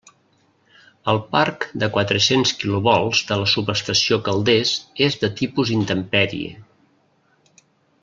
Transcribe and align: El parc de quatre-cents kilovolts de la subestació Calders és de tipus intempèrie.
El 1.11 1.19
parc 1.35 1.67
de 1.83 1.89
quatre-cents 1.97 2.55
kilovolts 2.63 3.23
de 3.33 3.39
la 3.43 3.51
subestació 3.53 4.21
Calders 4.31 4.75
és 5.11 5.23
de 5.27 5.33
tipus 5.43 5.77
intempèrie. 5.81 6.59